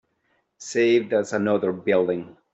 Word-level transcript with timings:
Saved 0.57 1.13
us 1.13 1.31
another 1.31 1.71
building. 1.71 2.35